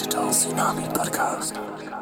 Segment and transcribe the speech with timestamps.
[0.00, 1.99] Digital Tsunami Podcast.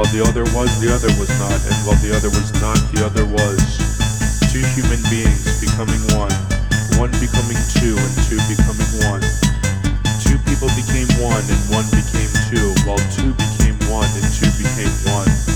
[0.00, 3.04] While the other was, the other was not, and while the other was not, the
[3.04, 3.60] other was.
[4.48, 6.32] Two human beings becoming one,
[6.96, 9.20] one becoming two, and two becoming one.
[10.24, 14.88] Two people became one, and one became two, while two became one, and two became
[15.12, 15.49] one.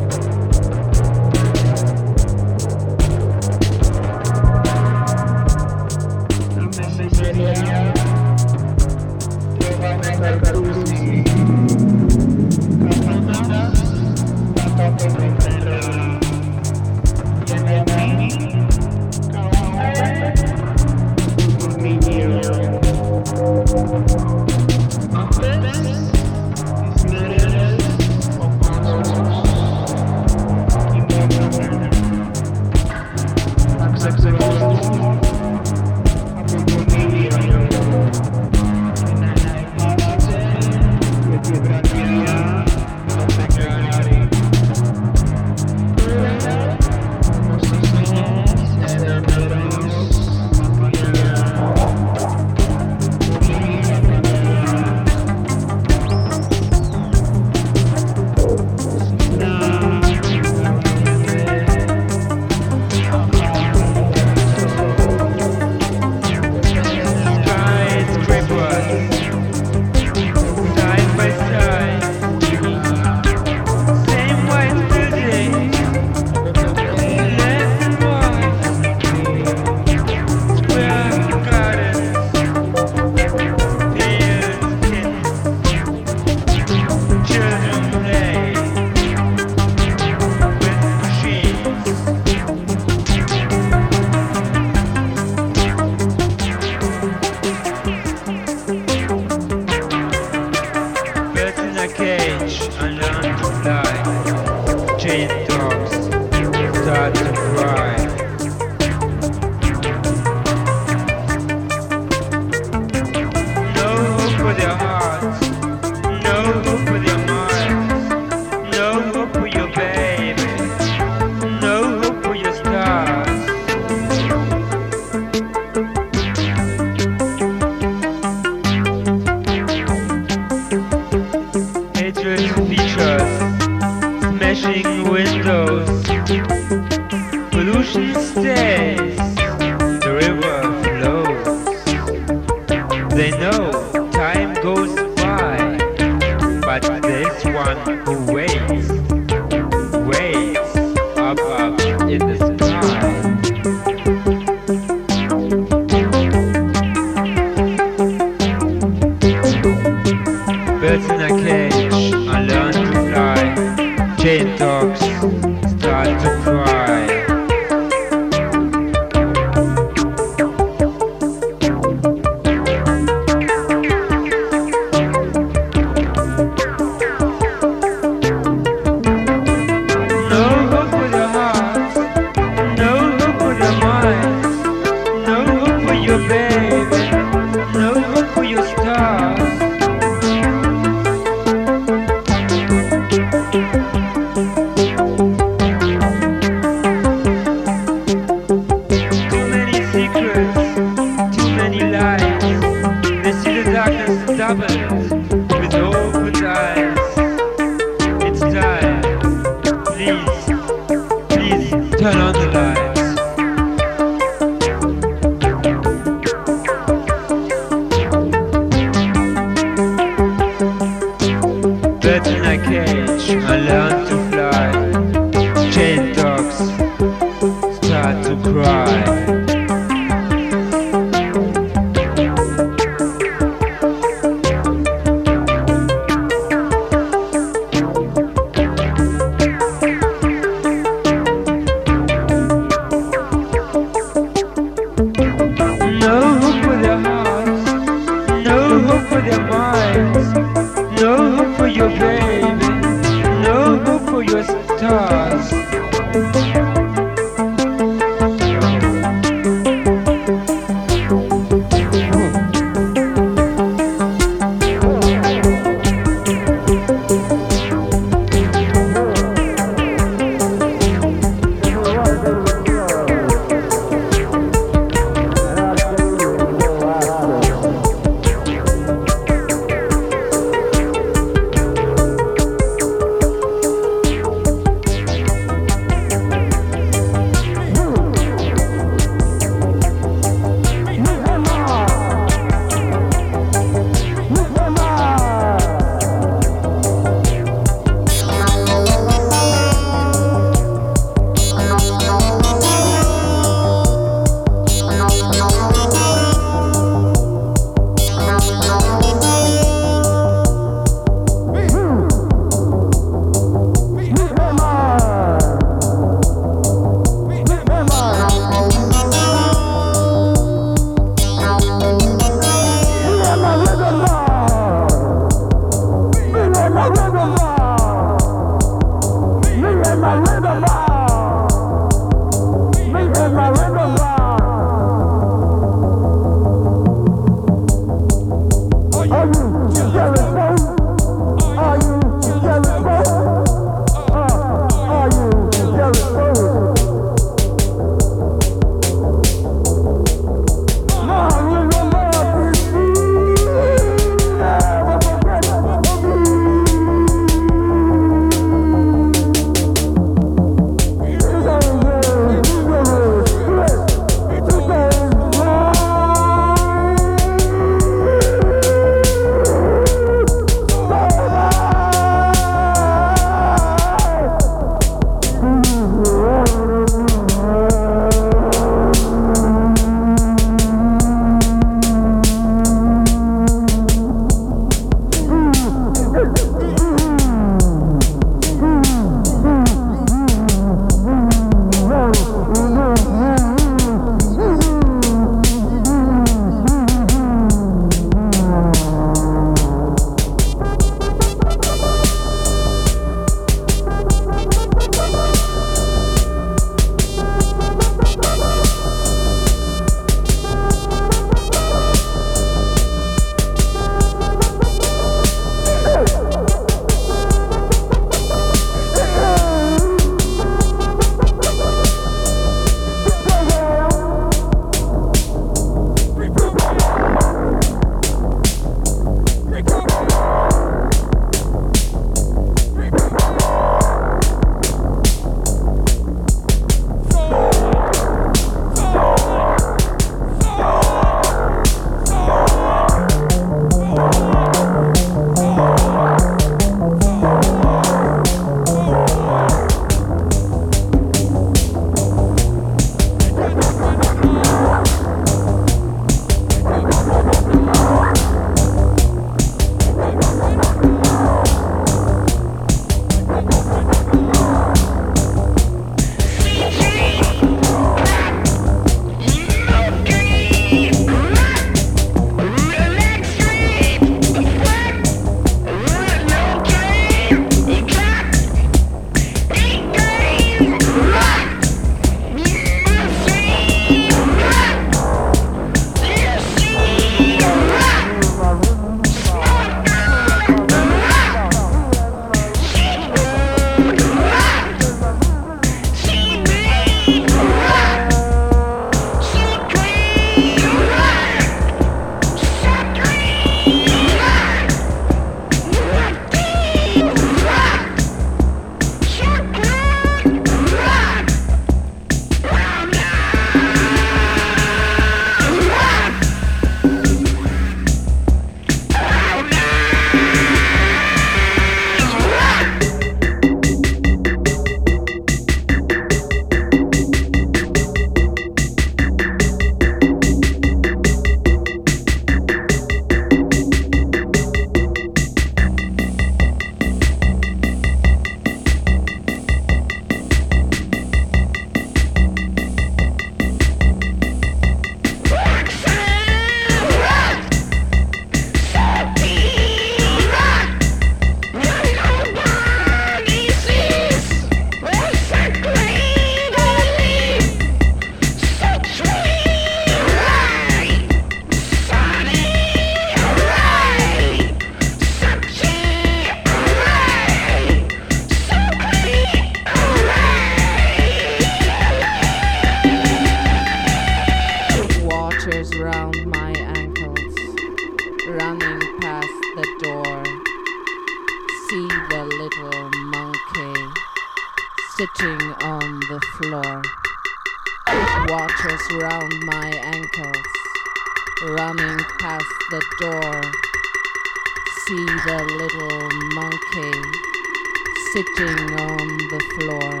[598.34, 600.00] drifting on the floor.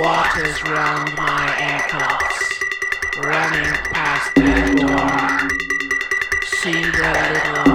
[0.00, 2.62] Waters round my ankles,
[3.18, 5.48] running past the door.
[6.44, 7.71] See the little